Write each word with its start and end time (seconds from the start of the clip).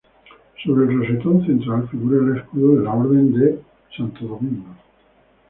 Sobre 0.63 0.85
el 0.91 0.97
rosetón 0.97 1.45
central 1.45 1.87
figura 1.89 2.25
el 2.33 2.37
escudo 2.41 2.75
de 2.77 2.83
la 2.85 2.93
orden 2.95 3.33
de 3.39 3.61
Santo 3.95 4.25
Domingo. 4.25 4.75